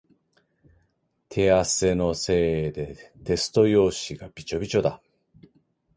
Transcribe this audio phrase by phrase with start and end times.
[1.29, 4.99] 手汗のせいでテスト用紙がびしょびしょだ。